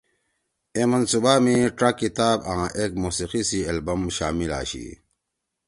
[0.75, 4.85] اے منصوبہ می ڇا کتاب آں ایک موسیقی سی ایلبم شامل آشی۔